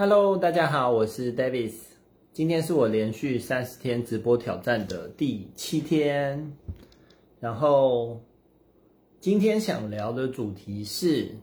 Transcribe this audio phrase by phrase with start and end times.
[0.00, 1.72] Hello，大家好，我是 Davis。
[2.32, 6.52] 今天是我连续三十天直播挑战的第七天，
[7.40, 8.20] 然后
[9.18, 11.34] 今天想聊的主题是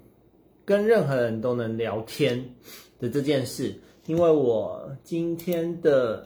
[0.63, 2.55] 跟任何人都能聊天
[2.97, 3.75] 的这件事。
[4.05, 6.25] 因为我今天的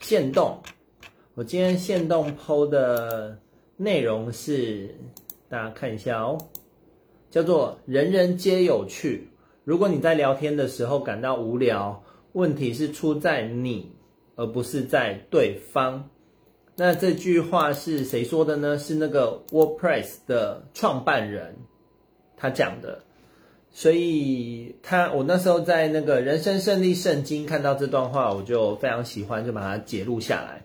[0.00, 0.60] 限动，
[1.34, 3.38] 我今天限动 PO 的
[3.76, 4.92] 内容是，
[5.48, 6.36] 大家看一下哦，
[7.30, 9.28] 叫做“人人皆有趣”。
[9.64, 12.02] 如果你在聊天的时候感到无聊，
[12.32, 13.92] 问题是出在你，
[14.34, 16.10] 而不是在对方。
[16.74, 18.76] 那这句话是谁说的呢？
[18.76, 21.54] 是那个 WordPress 的创办人
[22.36, 23.04] 他讲的。
[23.70, 30.64] 所以他我那时候在那个人生胜利圣经看到这段话，我就非常喜欢，就把它截录下来。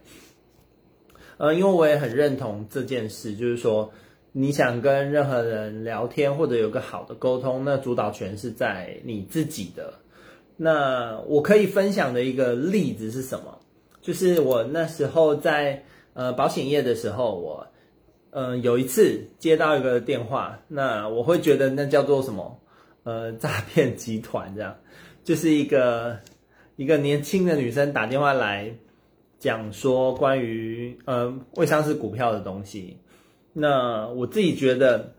[1.38, 3.92] 呃，因为我也很认同这件事，就是说。
[4.32, 9.94] 你想跟任何人聊天或者有个好的沟通，那主导权是在你自己的。
[10.56, 13.60] 那我可以分享的一个例子是什么？
[14.02, 17.68] 就是我那时候在呃保险业的时候，我
[18.32, 22.60] 嗯、呃、有一次接到一个电话，那我会觉得那叫做什么？
[23.04, 24.76] 呃，诈骗集团这样，
[25.24, 26.18] 就是一个
[26.76, 28.74] 一个年轻的女生打电话来
[29.40, 32.98] 讲说关于呃未上市股票的东西。
[33.60, 35.16] 那我自己觉得，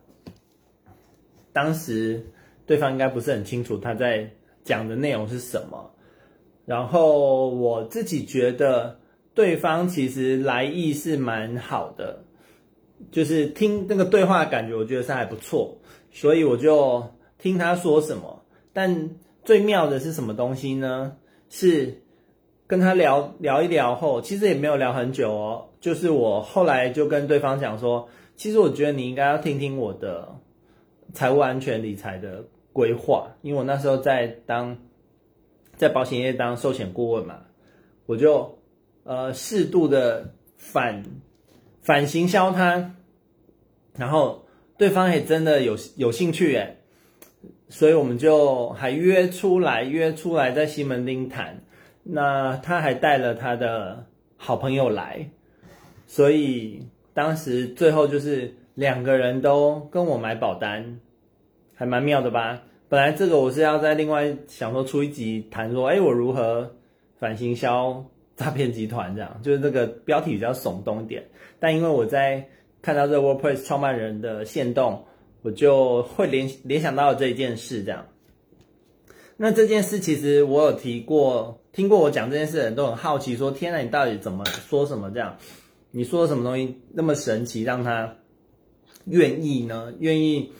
[1.52, 2.24] 当时
[2.66, 4.30] 对方应该不是很清楚他在
[4.62, 5.90] 讲的内容是什么，
[6.64, 9.00] 然后我自己觉得
[9.34, 12.22] 对方其实来意是蛮好的，
[13.10, 15.76] 就是听那个对话感觉，我觉得是还不错，
[16.12, 17.04] 所以我就
[17.38, 18.44] 听他说什么。
[18.72, 19.10] 但
[19.42, 21.16] 最妙的是什么东西呢？
[21.48, 22.02] 是
[22.68, 28.08] 跟他聊聊一聊后，其实也没有聊很久哦，就是我后来就跟对方讲说。
[28.38, 30.36] 其实我觉得你应该要听听我的
[31.12, 34.78] 财务安全理财的规划，因为我那时候在当
[35.76, 37.40] 在保险业当寿险顾问嘛，
[38.06, 38.60] 我就
[39.02, 41.02] 呃适度的反
[41.80, 42.94] 反行销他，
[43.96, 44.46] 然后
[44.76, 46.76] 对方也真的有有兴趣诶，
[47.68, 51.64] 所以我们就还约出来约出来在西门町谈，
[52.04, 54.06] 那他还带了他的
[54.36, 55.28] 好朋友来，
[56.06, 56.86] 所以。
[57.18, 61.00] 当时最后就是两个人都跟我买保单，
[61.74, 62.62] 还蛮妙的吧？
[62.88, 66.76] 本来这个我是要在另外想说出一集谈说，哎，我如何
[67.18, 68.04] 反行销
[68.36, 71.24] 诈骗集团这样，就是这个标题比较耸动一点。
[71.58, 72.48] 但因为我在
[72.82, 75.04] 看到这个 WordPress 创办人的限动，
[75.42, 78.06] 我就会联联想到这一件事这样。
[79.36, 85.36] 那这件事其实我有提过，听过我讲这件事的人都很好奇，说天哪，你到底怎么说什么这样？
[85.90, 88.14] 你说什么东西那么神奇，让他
[89.06, 89.94] 愿意呢？
[90.00, 90.52] 愿意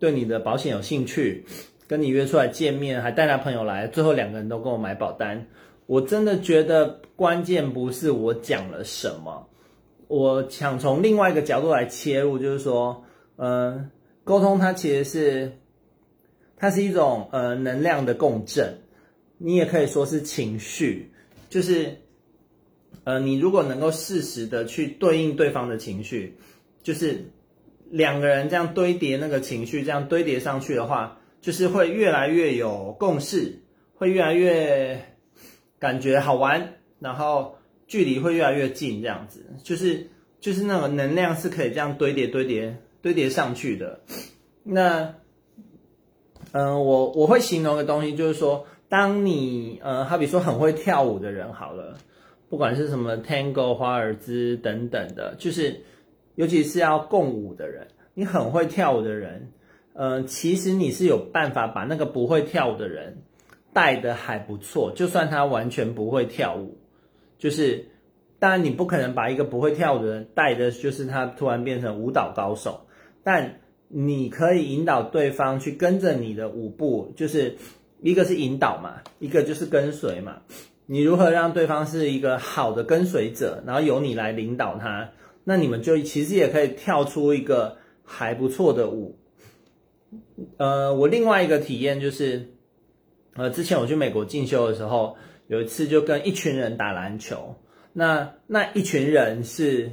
[0.00, 1.44] 对你的保险有兴趣，
[1.86, 5.46] 跟你约出来见面，还带他朋友来，最后两个人都跟我买保单。
[5.86, 9.48] 我真的觉得关键不是我讲了什么，
[10.08, 13.04] 我想从另外一个角度来切入，就是说，
[13.36, 13.88] 嗯，
[14.24, 15.52] 沟通它其实是，
[16.56, 18.78] 它是一种呃能量的共振，
[19.38, 21.12] 你也可以说是情绪，
[21.48, 21.96] 就是。
[23.04, 26.36] 呃，你如果能够适时的去对应对方的情绪，
[26.82, 27.30] 就是
[27.90, 33.60] 两个人这样堆叠那个情绪，这样堆叠上去的话，就是会越来越有共识，
[33.96, 35.00] 会越来越
[35.80, 37.56] 感觉好玩，然后
[37.88, 40.08] 距离会越来越近，这样子，就是
[40.40, 44.00] 就是那个能量是可以这样堆叠堆叠堆叠上去的。
[44.62, 45.16] 那，
[46.52, 51.98] 嗯、我我会形容的东西就是说，当你呃，好比说很会跳舞的人，好了。
[52.52, 55.80] 不管是什么 Tango、华尔兹等等的，就是
[56.34, 59.50] 尤其是要共舞的人，你很会跳舞的人，
[59.94, 63.22] 呃，其实你是有办法把那个不会跳舞的人
[63.72, 66.76] 带得还不错，就算他完全不会跳舞，
[67.38, 67.86] 就是
[68.38, 72.86] 当然你不可能把一个不会跳舞的人带的，就是他突然变成舞蹈高手，
[73.24, 77.56] 但你可以引导对方去跟着你的舞步，就是
[78.02, 80.42] 一个是引导嘛，一个就是跟随嘛。
[80.92, 85.08] 你如何让对方是一个好的跟随者，然后由你来领导他，
[85.42, 89.16] 那你们就其实也可以跳出一个还不错的舞。
[90.58, 92.50] 呃，我另外一个体验就是，
[93.36, 95.16] 呃，之前我去美国进修的时候，
[95.46, 97.56] 有一次就跟一群人打篮球，
[97.94, 99.92] 那那一群人是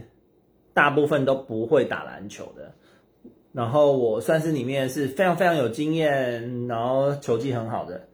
[0.74, 2.74] 大部分都不会打篮球的，
[3.54, 8.10] 然后我算是里面是非常非常有经验，然后球技很好的。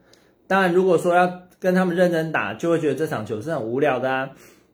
[0.46, 4.30] 当然，如果说要跟他们认真打，就会觉得这场球是很无聊的啊。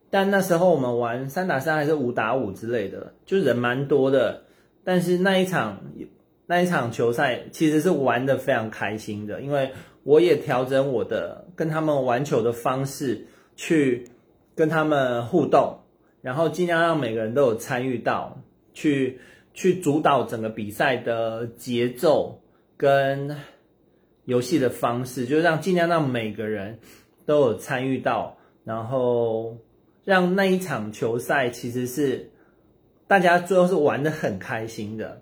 [0.09, 4.43] 但那时候我们玩三打三还是五打五之类的，就人蛮多的。
[4.83, 5.81] 但是那一场
[6.45, 9.71] 那一场球赛其实是玩的非常开心的，因为
[10.03, 13.25] 我也调整我的跟他们玩球的方式，
[13.55, 14.05] 去
[14.55, 15.79] 跟他们互动，
[16.21, 18.37] 然后尽量让每个人都有参与到，
[18.73, 19.19] 去
[19.53, 22.41] 去主导整个比赛的节奏
[22.75, 23.35] 跟
[24.25, 26.79] 游戏的方式，就是让尽量让每个人
[27.25, 29.57] 都有参与到，然后
[30.03, 32.31] 让那一场球赛其实是
[33.07, 35.21] 大家最后是玩得很开心的。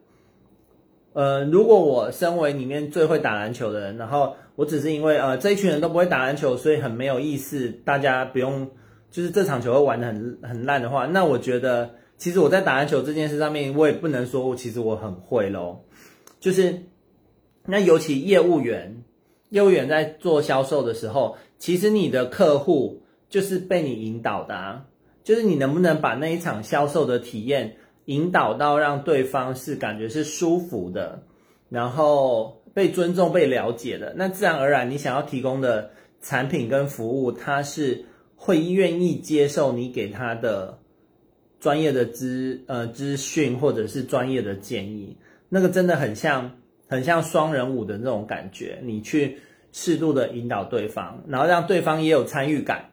[1.13, 8.69] 呃，如果我身为里面最会打篮球的人，然后我只是因为呃这一群人都不会打篮球，所以很没有意思，大家不用
[9.09, 15.83] 就是这场球会玩得很很烂的话，那我觉得其实我在打篮球这件事上面，我也不能说我其实我很会咯。
[16.39, 16.81] 就是
[17.65, 19.03] 那尤其业务员，
[19.49, 24.85] 业务员在做销售的时候，其实你的客户就是被你引导的啊，
[25.23, 27.77] 就是你能不能把那一场销售的体验。
[28.05, 31.23] 引导到让对方是感觉是舒服的，
[31.69, 38.03] 然后被尊重、被了解的，那自然而然你想要提供的产品跟服务，他是
[38.35, 40.79] 会愿意接受你给他的
[41.59, 45.15] 专业的资呃资讯或者是专业的建议。
[45.47, 46.57] 那个真的很像
[46.91, 49.39] 很像双人舞的那种感觉，你去
[49.71, 52.91] 适度的引导对方，然后让对方也有参与感，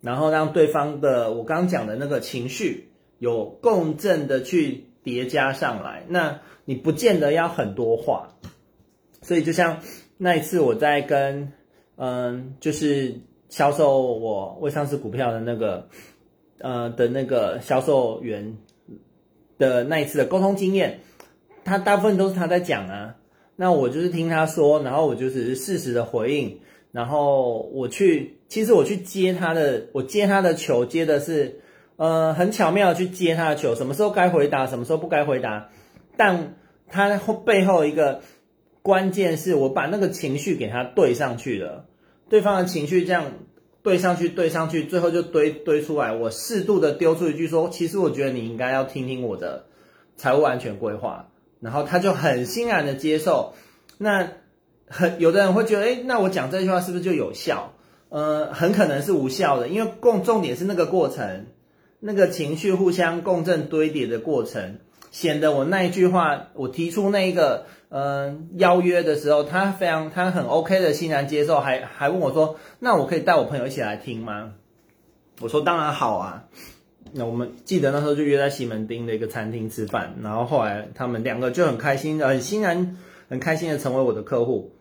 [0.00, 2.88] 然后让对方的我刚讲的那个情绪。
[3.18, 8.28] 有共振的去叠加上来，那你不见得要很多话，
[9.22, 9.80] 所以就像
[10.18, 11.50] 那一次我在跟
[11.96, 15.88] 嗯，就是销售我未上市股票的那个
[16.58, 18.58] 呃的那个销售员
[19.56, 21.00] 的那一次的沟通经验，
[21.66, 23.16] 他大部分都是他在讲啊，
[23.56, 26.60] 那我就是听他说，然后我就只是适时的回应，
[26.92, 31.60] 然后我去，其实我去接他的，我接他的球接的是。
[31.98, 35.70] 呃，很巧妙的去接他的球，什么时候该回答，什么时候不该回答，
[36.18, 36.56] 但
[36.90, 38.20] 他后背后一个
[38.82, 41.86] 关键是我把那个情绪给他对上去了，
[42.28, 43.32] 对方的情绪这样
[43.82, 46.12] 对上去，对上去，最后就堆堆出来。
[46.12, 49.64] 我适度的丢出一句说，其实我觉得你应该要听听我的
[50.16, 51.30] 财务安全规划，
[51.60, 53.54] 然后他就很欣然的接受。
[53.98, 54.28] 那
[54.88, 57.72] 很有的人会觉得，诶，那我讲这句话是不是就有效？
[58.08, 61.46] 呃，很可能是无效的，因为共重点是那个过程。
[61.98, 64.78] 那个情绪互相共振堆叠的过程，
[65.10, 74.52] 显得我那一句话，我提出那一个嗯、邀约的时候，他非常他很 OK 的欣然接受，还还问我说：“那我可以带我朋友一起来听吗？”
[75.40, 76.44] 我说：“当然好啊。”
[77.16, 82.96] 那我们记得那时候就约在西门町的一个餐厅吃饭，然后后来他们两个就很开心、很欣然、
[83.28, 84.72] 很开心的成为我的客户，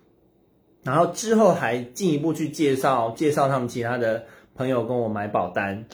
[0.83, 5.85] 然后之后还进一步去介绍介绍他们其他的朋友跟我买保单，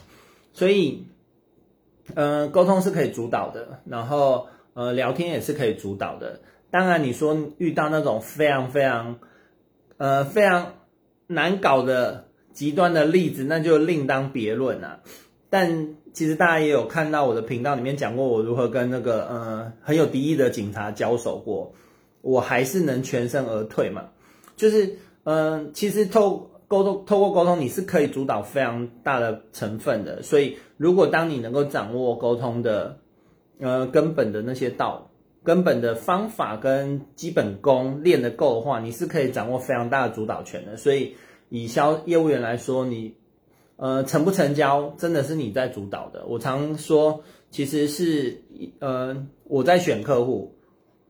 [0.54, 1.06] 所以。
[2.14, 6.42] 呃，沟通是可以主导的，然后呃，聊天也是可以主导的。
[6.70, 9.20] 当然，你说遇到那种非常非常
[9.96, 10.74] 呃非常
[11.28, 15.04] 难搞的极端的例子，那就另当别论了。
[15.51, 21.71] 但其实大家也有看到我的频道里面讲过，我如何跟那个呃很有敌意的警察交手过，
[22.21, 24.06] 我还是能全身而退嘛。
[24.56, 24.88] 就是
[25.25, 26.48] 嗯、呃，其实透。
[26.71, 30.21] 沟通，透过沟通，你是可以主导非常大的成分的。
[30.21, 32.97] 所以，如果当你能够掌握沟通的，
[33.59, 35.12] 呃，根本的那些道、
[35.44, 40.78] 根本的方法跟基本功练得够的话，你是可以掌握非常大的主导权的。
[40.78, 41.14] 所以，
[41.49, 43.16] 以销业务员来说，你，
[43.81, 46.23] 呃，成不成交，真的是你在主导的。
[46.28, 48.44] 我常说，其实是，
[48.78, 50.56] 呃，我在选客户，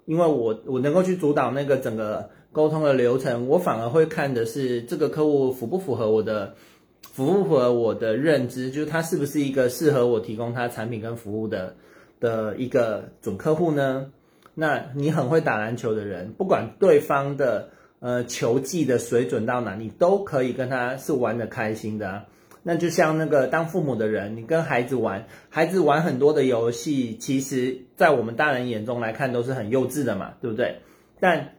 [0.06, 2.30] 因为我我能够去主导那个整个。
[2.54, 6.54] 沟通的流程，我反而会看的是这个客户符不符合我的，
[7.02, 11.78] 符不符合我的认知，就是他是不是一个适合我提供他产品跟服务的
[12.20, 14.12] 的一个准客户呢？
[14.54, 17.70] 那你很会打篮球的人，不管对方的
[18.02, 22.26] 呃球技的水准到哪，你都可以跟他是玩得开心的啊。
[22.64, 30.80] 那就像那个当父母的人，你跟孩子玩，孩子玩很多的游戏，其实在我们大人眼中来看都是很幼稚的嘛，对不对？
[31.20, 31.56] 但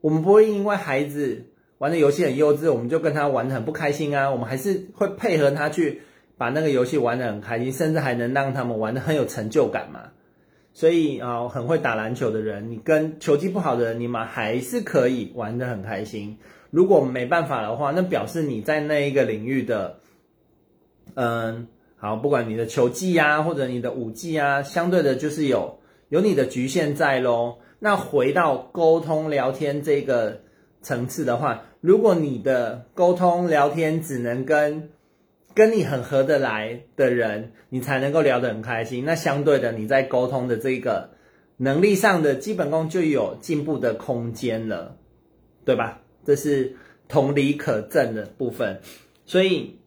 [0.00, 1.44] 我们不会因为孩子
[1.78, 4.30] 玩的游戏很幼稚，我们就跟他玩得很不开心啊。
[4.30, 6.02] 我们还是会配合他去
[6.38, 10.10] 把那个游戏玩得很开心，甚至还能让他们玩得很有成就感嘛。
[10.72, 16.38] 所以啊，很会打篮球的人，你跟球技不好的人，你们还是可以玩得很开心。
[16.70, 19.98] 如果没办法的话，那表示你在那一个领域的，
[21.14, 27.58] 嗯，好，不管你的球技啊，或者你的武技啊，相对的就是有有你的局限在咯。
[27.78, 30.40] 那回到沟通聊天这个
[30.82, 34.90] 层次的话，如果你的沟通聊天只能跟
[35.54, 41.10] 跟你很合得来的人，你才能够聊得很开心，那相对的你在沟通的这个
[41.56, 44.96] 能力上的基本功就有进步的空间了，
[45.64, 46.02] 对吧？
[46.24, 46.76] 这是
[47.08, 48.80] 同理可证的部分。
[49.24, 49.79] 所以，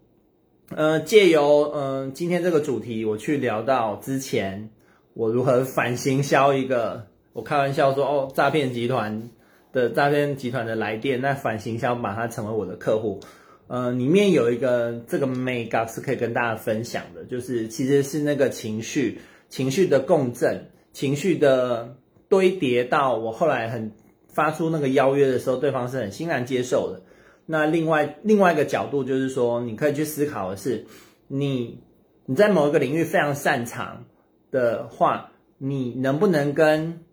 [0.69, 4.69] 呃，借由嗯、今天这个主题，我去聊到之前
[5.13, 9.29] 我如何反行销一个，我开玩笑说哦，诈骗集团
[9.71, 13.19] 的诈骗集团的来电，那反行销把它成为我的客户。
[13.67, 21.95] 呃，里面有一个这个 make up 是可以跟大家分享的，就是其实是那个情绪，情绪的共振，情绪的
[22.29, 23.91] 堆叠到我后来很
[24.27, 27.01] 发出那个邀约的时候，对方是很欣然接受的。
[27.45, 30.85] 那另外另外一个角度就是说，你可以去思考的是，
[31.27, 31.79] 你
[32.25, 34.05] 你在某一个领域非常擅长
[34.51, 37.03] 的话，你能不能跟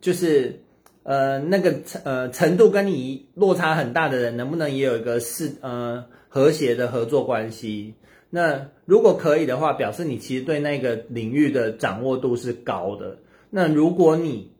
[0.00, 0.58] 就是。
[1.04, 7.94] 呃，那个呃程度跟你落差很大的人，能不能也有一个是呃和谐的合作关系？
[8.30, 13.18] 那如果可以的话，表示你其实对那个领域的掌握度是高的。
[13.50, 14.52] 那如果你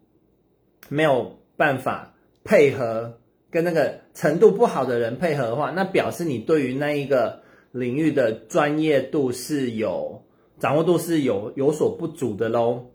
[0.88, 3.20] 没有办法配合
[3.52, 10.24] 跟那个程度不好的人配合的话，那表示你对于那一个领域的专业度是有
[10.58, 12.86] 掌握度是有有所不足的喽。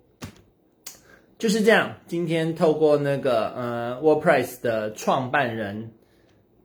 [1.38, 5.92] 就是这样，今天透过那个呃，WordPress 的创办人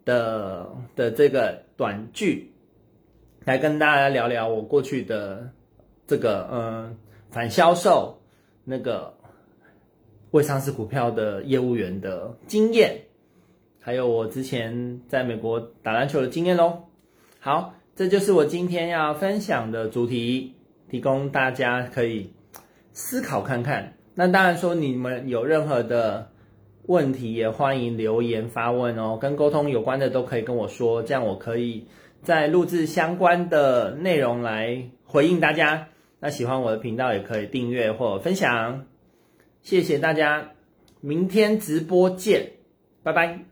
[0.07, 2.55] 的的这个短剧，
[3.45, 5.51] 来跟大家聊聊我过去的
[6.07, 6.97] 这个呃
[7.31, 8.23] 反销售
[8.65, 9.15] 那个
[10.31, 13.03] 未上市股票的业务员的经验，
[13.83, 16.85] 还有我之前在美国打篮球的经验喽。
[17.41, 20.55] 好，这就是我今天要分享的主题，
[20.89, 22.33] 提供大家可以
[22.93, 23.95] 思考看看。
[24.15, 26.31] 那当然说，你们有任何的
[26.87, 29.19] 问题，也欢迎留言发问哦。
[29.21, 31.87] 跟沟通有关的都可以跟我说，这样我可以
[32.23, 35.89] 再录制相关的内容来回应大家。
[36.21, 38.87] 那喜欢我的频道也可以订阅或分享，
[39.63, 40.53] 谢谢大家，
[41.01, 42.53] 明天直播见，
[43.03, 43.52] 拜拜。